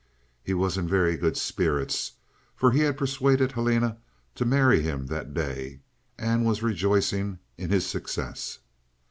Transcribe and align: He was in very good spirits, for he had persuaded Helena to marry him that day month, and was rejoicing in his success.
He 0.43 0.55
was 0.55 0.79
in 0.79 0.87
very 0.87 1.15
good 1.15 1.37
spirits, 1.37 2.13
for 2.55 2.71
he 2.71 2.79
had 2.79 2.97
persuaded 2.97 3.51
Helena 3.51 3.97
to 4.33 4.45
marry 4.45 4.81
him 4.81 5.05
that 5.05 5.31
day 5.31 5.81
month, 6.17 6.29
and 6.31 6.43
was 6.43 6.63
rejoicing 6.63 7.37
in 7.55 7.69
his 7.69 7.85
success. 7.85 8.57